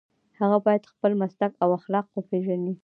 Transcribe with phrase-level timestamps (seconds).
[0.39, 2.73] هغه باید خپل مسلک او اخلاق وپيژني.